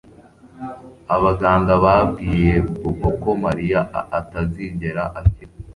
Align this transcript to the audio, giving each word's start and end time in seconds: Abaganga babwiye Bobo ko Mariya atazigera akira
Abaganga 1.15 1.73
babwiye 1.83 2.53
Bobo 2.79 3.09
ko 3.21 3.29
Mariya 3.43 3.79
atazigera 4.19 5.03
akira 5.19 5.53